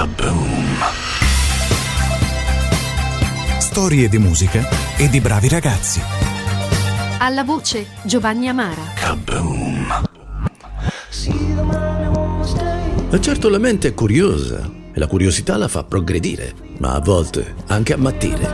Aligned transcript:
Kaboom! 0.00 0.78
Storie 3.58 4.08
di 4.08 4.16
musica 4.16 4.66
e 4.96 5.10
di 5.10 5.20
bravi 5.20 5.46
ragazzi. 5.50 6.00
Alla 7.18 7.44
voce 7.44 7.86
Giovanni 8.04 8.48
Amara. 8.48 8.80
Kaboom! 8.94 10.04
E 13.10 13.20
certo 13.20 13.50
la 13.50 13.58
mente 13.58 13.88
è 13.88 13.92
curiosa 13.92 14.70
e 14.90 14.98
la 14.98 15.06
curiosità 15.06 15.58
la 15.58 15.68
fa 15.68 15.84
progredire, 15.84 16.54
ma 16.78 16.94
a 16.94 17.00
volte 17.00 17.56
anche 17.66 17.92
ammattire. 17.92 18.48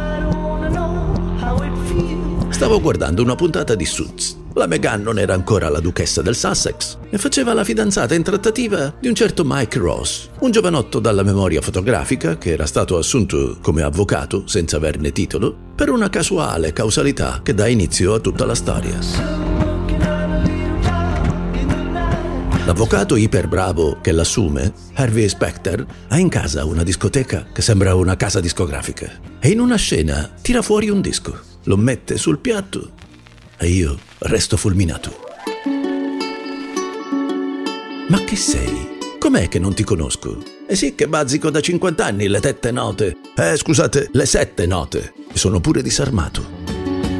Stavo 2.48 2.80
guardando 2.80 3.22
una 3.22 3.36
puntata 3.36 3.76
di 3.76 3.84
Suits. 3.84 4.45
La 4.58 4.66
Meghan 4.66 5.02
non 5.02 5.18
era 5.18 5.34
ancora 5.34 5.68
la 5.68 5.80
duchessa 5.80 6.22
del 6.22 6.34
Sussex 6.34 6.96
e 7.10 7.18
faceva 7.18 7.52
la 7.52 7.62
fidanzata 7.62 8.14
in 8.14 8.22
trattativa 8.22 8.94
di 8.98 9.06
un 9.06 9.14
certo 9.14 9.42
Mike 9.44 9.78
Ross, 9.78 10.30
un 10.38 10.50
giovanotto 10.50 10.98
dalla 10.98 11.22
memoria 11.22 11.60
fotografica 11.60 12.38
che 12.38 12.52
era 12.52 12.64
stato 12.64 12.96
assunto 12.96 13.58
come 13.60 13.82
avvocato 13.82 14.46
senza 14.46 14.78
averne 14.78 15.12
titolo 15.12 15.54
per 15.74 15.90
una 15.90 16.08
casuale 16.08 16.72
causalità 16.72 17.40
che 17.42 17.52
dà 17.52 17.68
inizio 17.68 18.14
a 18.14 18.18
tutta 18.18 18.46
la 18.46 18.54
storia. 18.54 18.98
L'avvocato 22.64 23.16
iperbravo 23.16 23.98
che 24.00 24.12
l'assume, 24.12 24.72
Harvey 24.94 25.28
Specter, 25.28 25.84
ha 26.08 26.18
in 26.18 26.30
casa 26.30 26.64
una 26.64 26.82
discoteca 26.82 27.48
che 27.52 27.60
sembra 27.60 27.94
una 27.94 28.16
casa 28.16 28.40
discografica 28.40 29.20
e 29.38 29.50
in 29.50 29.60
una 29.60 29.76
scena 29.76 30.30
tira 30.40 30.62
fuori 30.62 30.88
un 30.88 31.02
disco, 31.02 31.38
lo 31.64 31.76
mette 31.76 32.16
sul 32.16 32.38
piatto 32.38 32.92
e 33.58 33.68
io 33.68 33.98
resto 34.28 34.56
fulminato. 34.56 35.24
Ma 38.08 38.22
che 38.24 38.36
sei? 38.36 38.94
Com'è 39.18 39.48
che 39.48 39.58
non 39.58 39.74
ti 39.74 39.82
conosco? 39.82 40.40
E 40.68 40.76
sì 40.76 40.94
che 40.94 41.08
bazzico 41.08 41.50
da 41.50 41.60
50 41.60 42.04
anni 42.04 42.28
le 42.28 42.40
tette 42.40 42.70
note. 42.70 43.16
Eh, 43.36 43.56
scusate, 43.56 44.10
le 44.12 44.26
sette 44.26 44.66
note. 44.66 45.12
Sono 45.32 45.60
pure 45.60 45.82
disarmato. 45.82 46.64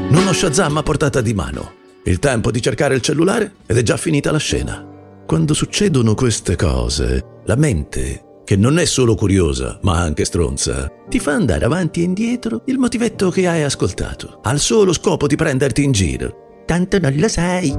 Non 0.08 0.27
ho 0.27 0.33
Shazam 0.33 0.77
a 0.77 0.83
portata 0.83 1.20
di 1.20 1.34
mano. 1.34 1.75
Il 2.05 2.20
tempo 2.20 2.53
di 2.53 2.62
cercare 2.62 2.94
il 2.94 3.00
cellulare 3.00 3.56
ed 3.66 3.77
è 3.77 3.83
già 3.83 3.97
finita 3.97 4.31
la 4.31 4.38
scena. 4.38 4.86
Quando 5.27 5.55
succedono 5.55 6.14
queste 6.14 6.55
cose, 6.55 7.41
la 7.47 7.56
mente, 7.56 8.42
che 8.44 8.55
non 8.55 8.78
è 8.78 8.84
solo 8.84 9.16
curiosa, 9.16 9.81
ma 9.83 9.98
anche 9.98 10.25
stronza, 10.25 10.88
ti 11.09 11.19
fa 11.19 11.33
andare 11.33 11.64
avanti 11.64 12.00
e 12.00 12.05
indietro 12.05 12.62
il 12.66 12.78
motivetto 12.78 13.28
che 13.31 13.48
hai 13.48 13.64
ascoltato, 13.64 14.38
al 14.44 14.61
solo 14.61 14.92
scopo 14.92 15.27
di 15.27 15.34
prenderti 15.34 15.83
in 15.83 15.91
giro. 15.91 16.45
Tanto 16.67 16.98
non 16.98 17.14
lo 17.14 17.28
sai. 17.28 17.70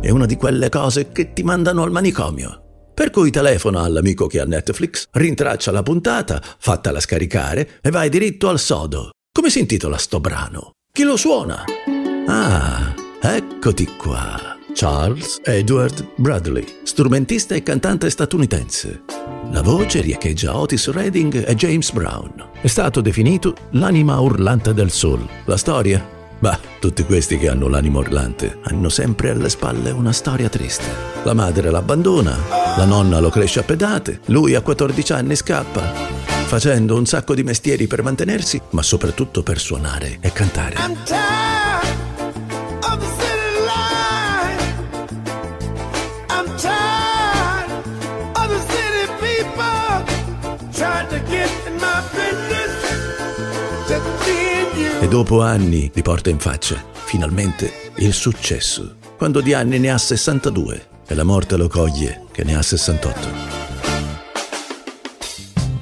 È 0.00 0.08
una 0.08 0.24
di 0.26 0.36
quelle 0.36 0.70
cose 0.70 1.12
che 1.12 1.34
ti 1.34 1.42
mandano 1.42 1.82
al 1.82 1.90
manicomio. 1.92 2.62
Per 2.94 3.10
cui 3.10 3.30
telefona 3.30 3.82
all'amico 3.82 4.26
che 4.26 4.40
ha 4.40 4.44
Netflix, 4.44 5.06
rintraccia 5.12 5.70
la 5.70 5.82
puntata, 5.82 6.42
fattala 6.58 6.98
scaricare 6.98 7.78
e 7.82 7.90
vai 7.90 8.08
diritto 8.08 8.48
al 8.48 8.58
sodo. 8.58 9.10
Come 9.30 9.50
si 9.50 9.60
intitola 9.60 9.98
sto 9.98 10.18
brano? 10.18 10.72
Chi 10.90 11.04
lo 11.04 11.16
suona? 11.16 11.64
Ah, 12.26 12.94
eccoti 13.20 13.86
qua. 13.96 14.56
Charles 14.74 15.40
Edward 15.44 16.06
Bradley, 16.16 16.64
strumentista 16.82 17.54
e 17.54 17.62
cantante 17.62 18.08
statunitense. 18.08 19.02
La 19.50 19.60
voce 19.60 20.00
riecheggia 20.00 20.58
Otis 20.58 20.90
Redding 20.90 21.46
e 21.46 21.54
James 21.54 21.92
Brown. 21.92 22.50
È 22.60 22.66
stato 22.66 23.02
definito 23.02 23.54
l'anima 23.72 24.18
urlante 24.18 24.72
del 24.72 24.90
soul. 24.90 25.26
La 25.44 25.58
storia? 25.58 26.11
Bah, 26.42 26.58
tutti 26.80 27.04
questi 27.04 27.38
che 27.38 27.48
hanno 27.48 27.68
l'anima 27.68 28.00
urlante 28.00 28.58
hanno 28.64 28.88
sempre 28.88 29.30
alle 29.30 29.48
spalle 29.48 29.92
una 29.92 30.10
storia 30.10 30.48
triste. 30.48 30.82
La 31.22 31.34
madre 31.34 31.70
l'abbandona, 31.70 32.36
la 32.76 32.84
nonna 32.84 33.20
lo 33.20 33.30
cresce 33.30 33.60
a 33.60 33.62
pedate, 33.62 34.18
lui 34.24 34.56
a 34.56 34.60
14 34.60 35.12
anni 35.12 35.36
scappa, 35.36 35.80
facendo 35.82 36.96
un 36.96 37.06
sacco 37.06 37.36
di 37.36 37.44
mestieri 37.44 37.86
per 37.86 38.02
mantenersi, 38.02 38.60
ma 38.70 38.82
soprattutto 38.82 39.44
per 39.44 39.60
suonare 39.60 40.18
e 40.20 40.32
cantare. 40.32 40.74
Just 53.88 54.26
you. 54.26 54.51
E 54.74 55.08
dopo 55.08 55.42
anni 55.42 55.90
li 55.92 56.02
porta 56.02 56.30
in 56.30 56.38
faccia, 56.38 56.82
finalmente, 56.92 57.90
il 57.96 58.12
successo, 58.12 58.96
quando 59.16 59.40
di 59.40 59.52
anni 59.52 59.78
ne 59.78 59.90
ha 59.90 59.98
62 59.98 60.86
e 61.06 61.14
la 61.14 61.24
morte 61.24 61.56
lo 61.56 61.68
coglie 61.68 62.24
che 62.32 62.44
ne 62.44 62.56
ha 62.56 62.62
68. 62.62 63.28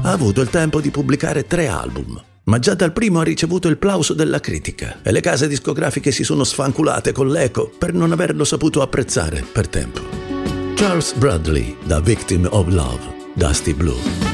Ha 0.03 0.11
avuto 0.11 0.41
il 0.41 0.51
tempo 0.51 0.81
di 0.81 0.91
pubblicare 0.91 1.47
tre 1.47 1.69
album, 1.69 2.21
ma 2.45 2.59
già 2.59 2.75
dal 2.75 2.93
primo 2.93 3.21
ha 3.21 3.25
ricevuto 3.25 3.69
il 3.69 3.79
plauso 3.79 4.15
della 4.15 4.41
critica 4.41 5.01
e 5.03 5.13
le 5.13 5.21
case 5.21 5.47
discografiche 5.47 6.11
si 6.11 6.25
sono 6.25 6.43
sfanculate 6.43 7.13
con 7.13 7.29
l'eco 7.29 7.71
per 7.77 7.93
non 7.93 8.11
averlo 8.11 8.45
saputo 8.45 8.83
apprezzare 8.83 9.45
per 9.53 9.69
tempo. 9.69 10.01
Charles 10.75 11.13
Bradley, 11.13 11.77
da 11.85 12.01
Victim 12.01 12.49
of 12.51 12.67
Love, 12.69 13.03
Dusty 13.35 13.75
Blue. 13.75 14.30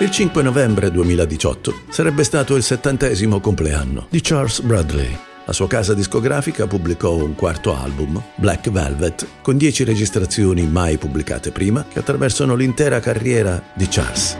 Il 0.00 0.12
5 0.12 0.42
novembre 0.44 0.92
2018 0.92 1.80
sarebbe 1.88 2.22
stato 2.22 2.54
il 2.54 2.62
settantesimo 2.62 3.40
compleanno 3.40 4.06
di 4.10 4.20
Charles 4.20 4.60
Bradley 4.60 5.18
La 5.44 5.52
sua 5.52 5.66
casa 5.66 5.92
discografica 5.92 6.68
pubblicò 6.68 7.14
un 7.14 7.34
quarto 7.34 7.76
album, 7.76 8.22
Black 8.36 8.70
Velvet, 8.70 9.26
con 9.42 9.56
dieci 9.56 9.82
registrazioni 9.82 10.68
mai 10.68 10.98
pubblicate 10.98 11.50
prima, 11.50 11.84
che 11.84 11.98
attraversano 11.98 12.54
l'intera 12.54 13.00
carriera 13.00 13.60
di 13.74 13.88
Charles. 13.88 14.36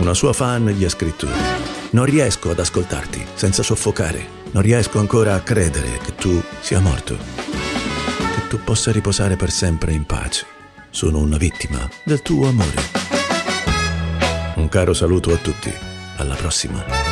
Una 0.00 0.14
sua 0.14 0.32
fan 0.32 0.66
gli 0.70 0.84
ha 0.84 0.88
scritto: 0.88 1.28
Non 1.90 2.06
riesco 2.06 2.50
ad 2.50 2.58
ascoltarti 2.58 3.24
senza 3.34 3.62
soffocare. 3.62 4.42
Non 4.50 4.62
riesco 4.62 4.98
ancora 4.98 5.34
a 5.34 5.42
credere 5.42 5.98
che 6.02 6.16
tu 6.16 6.42
sia 6.58 6.80
morto. 6.80 7.16
Che 7.16 8.48
tu 8.48 8.58
possa 8.64 8.90
riposare 8.90 9.36
per 9.36 9.50
sempre 9.52 9.92
in 9.92 10.04
pace. 10.04 10.53
Sono 10.94 11.18
una 11.18 11.38
vittima 11.38 11.90
del 12.04 12.22
tuo 12.22 12.46
amore. 12.46 12.80
Un 14.54 14.68
caro 14.68 14.94
saluto 14.94 15.32
a 15.32 15.36
tutti. 15.38 15.74
Alla 16.18 16.36
prossima. 16.36 17.03